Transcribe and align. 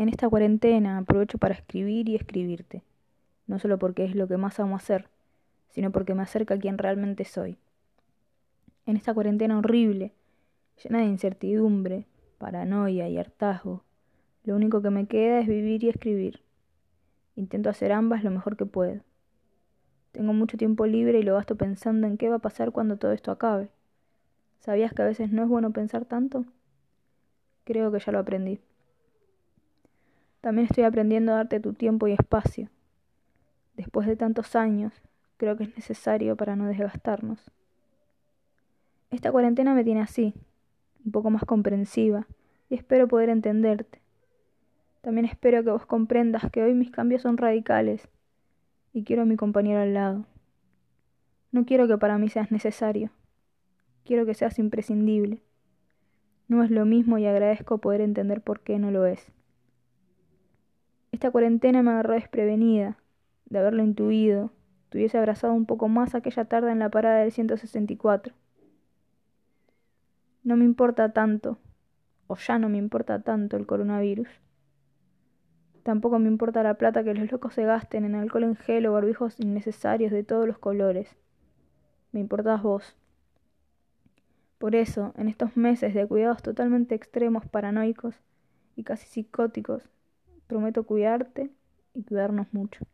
En 0.00 0.08
esta 0.08 0.30
cuarentena 0.30 0.96
aprovecho 0.96 1.36
para 1.36 1.52
escribir 1.52 2.08
y 2.08 2.16
escribirte, 2.16 2.82
no 3.46 3.58
solo 3.58 3.78
porque 3.78 4.06
es 4.06 4.14
lo 4.14 4.26
que 4.28 4.38
más 4.38 4.58
amo 4.58 4.76
hacer, 4.76 5.10
sino 5.68 5.92
porque 5.92 6.14
me 6.14 6.22
acerca 6.22 6.54
a 6.54 6.58
quien 6.58 6.78
realmente 6.78 7.26
soy. 7.26 7.58
En 8.86 8.96
esta 8.96 9.12
cuarentena 9.12 9.58
horrible, 9.58 10.14
llena 10.82 11.00
de 11.00 11.04
incertidumbre, 11.04 12.06
paranoia 12.38 13.10
y 13.10 13.18
hartazgo, 13.18 13.84
lo 14.44 14.56
único 14.56 14.80
que 14.80 14.88
me 14.88 15.06
queda 15.06 15.38
es 15.40 15.46
vivir 15.46 15.84
y 15.84 15.90
escribir. 15.90 16.40
Intento 17.36 17.68
hacer 17.68 17.92
ambas 17.92 18.24
lo 18.24 18.30
mejor 18.30 18.56
que 18.56 18.64
puedo. 18.64 19.02
Tengo 20.12 20.32
mucho 20.32 20.56
tiempo 20.56 20.86
libre 20.86 21.18
y 21.18 21.24
lo 21.24 21.34
gasto 21.34 21.56
pensando 21.56 22.06
en 22.06 22.16
qué 22.16 22.30
va 22.30 22.36
a 22.36 22.38
pasar 22.38 22.72
cuando 22.72 22.96
todo 22.96 23.12
esto 23.12 23.32
acabe. 23.32 23.68
¿Sabías 24.60 24.94
que 24.94 25.02
a 25.02 25.04
veces 25.04 25.30
no 25.30 25.42
es 25.42 25.48
bueno 25.50 25.72
pensar 25.72 26.06
tanto? 26.06 26.46
Creo 27.64 27.92
que 27.92 27.98
ya 27.98 28.12
lo 28.12 28.18
aprendí. 28.18 28.60
También 30.40 30.66
estoy 30.66 30.84
aprendiendo 30.84 31.32
a 31.32 31.36
darte 31.36 31.60
tu 31.60 31.74
tiempo 31.74 32.08
y 32.08 32.12
espacio. 32.12 32.70
Después 33.76 34.06
de 34.06 34.16
tantos 34.16 34.56
años, 34.56 34.92
creo 35.36 35.56
que 35.56 35.64
es 35.64 35.76
necesario 35.76 36.36
para 36.36 36.56
no 36.56 36.66
desgastarnos. 36.66 37.50
Esta 39.10 39.32
cuarentena 39.32 39.74
me 39.74 39.84
tiene 39.84 40.00
así, 40.00 40.34
un 41.04 41.12
poco 41.12 41.30
más 41.30 41.44
comprensiva, 41.44 42.26
y 42.68 42.74
espero 42.76 43.08
poder 43.08 43.28
entenderte. 43.28 44.00
También 45.00 45.24
espero 45.24 45.64
que 45.64 45.70
vos 45.70 45.86
comprendas 45.86 46.50
que 46.50 46.62
hoy 46.62 46.74
mis 46.74 46.90
cambios 46.90 47.22
son 47.22 47.36
radicales 47.36 48.08
y 48.92 49.04
quiero 49.04 49.22
a 49.22 49.26
mi 49.26 49.36
compañero 49.36 49.80
al 49.80 49.94
lado. 49.94 50.26
No 51.52 51.64
quiero 51.64 51.88
que 51.88 51.98
para 51.98 52.18
mí 52.18 52.28
seas 52.28 52.52
necesario, 52.52 53.10
quiero 54.04 54.26
que 54.26 54.34
seas 54.34 54.58
imprescindible. 54.58 55.42
No 56.48 56.62
es 56.62 56.70
lo 56.70 56.84
mismo 56.84 57.18
y 57.18 57.26
agradezco 57.26 57.78
poder 57.78 58.00
entender 58.00 58.42
por 58.42 58.60
qué 58.60 58.78
no 58.78 58.90
lo 58.90 59.06
es. 59.06 59.32
Esta 61.20 61.32
cuarentena 61.32 61.82
me 61.82 61.90
agarró 61.90 62.14
desprevenida, 62.14 62.96
de 63.44 63.58
haberlo 63.58 63.82
intuido, 63.82 64.52
te 64.88 64.96
hubiese 64.96 65.18
abrazado 65.18 65.52
un 65.52 65.66
poco 65.66 65.86
más 65.86 66.14
aquella 66.14 66.46
tarde 66.46 66.72
en 66.72 66.78
la 66.78 66.88
parada 66.88 67.18
del 67.18 67.30
164. 67.30 68.32
No 70.44 70.56
me 70.56 70.64
importa 70.64 71.12
tanto, 71.12 71.58
o 72.26 72.36
ya 72.36 72.58
no 72.58 72.70
me 72.70 72.78
importa 72.78 73.20
tanto 73.20 73.58
el 73.58 73.66
coronavirus. 73.66 74.28
Tampoco 75.82 76.18
me 76.18 76.28
importa 76.28 76.62
la 76.62 76.78
plata 76.78 77.04
que 77.04 77.12
los 77.12 77.30
locos 77.30 77.52
se 77.52 77.66
gasten 77.66 78.06
en 78.06 78.14
alcohol 78.14 78.44
en 78.44 78.56
gel 78.56 78.86
o 78.86 78.94
barbijos 78.94 79.38
innecesarios 79.40 80.12
de 80.12 80.24
todos 80.24 80.46
los 80.46 80.56
colores. 80.56 81.18
Me 82.12 82.20
importás 82.20 82.62
vos. 82.62 82.96
Por 84.56 84.74
eso, 84.74 85.12
en 85.18 85.28
estos 85.28 85.54
meses 85.54 85.92
de 85.92 86.06
cuidados 86.06 86.42
totalmente 86.42 86.94
extremos, 86.94 87.46
paranoicos 87.46 88.14
y 88.74 88.84
casi 88.84 89.06
psicóticos, 89.06 89.90
prometo 90.50 90.84
cuidarte 90.84 91.50
y 91.94 92.02
cuidarnos 92.04 92.52
mucho. 92.52 92.84